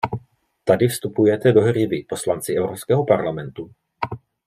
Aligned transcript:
Tady 0.63 0.87
vstupujete 0.87 1.51
do 1.51 1.61
hry 1.61 1.87
vy, 1.87 2.05
poslanci 2.09 2.53
Evropského 2.53 3.05
parlamentu. 3.05 3.69